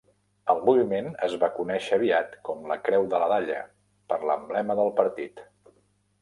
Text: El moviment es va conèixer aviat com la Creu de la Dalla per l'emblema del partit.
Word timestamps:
El 0.51 0.59
moviment 0.67 1.09
es 1.27 1.35
va 1.43 1.49
conèixer 1.57 1.99
aviat 2.01 2.33
com 2.49 2.65
la 2.71 2.79
Creu 2.87 3.05
de 3.13 3.21
la 3.25 3.29
Dalla 3.35 3.59
per 4.15 4.19
l'emblema 4.31 4.79
del 4.83 4.91
partit. 5.03 5.47